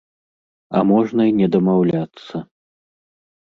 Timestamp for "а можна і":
0.79-1.35